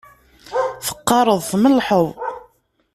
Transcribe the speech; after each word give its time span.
Teqqareḍ 0.85 1.39
tmellḥeḍ 1.51 2.07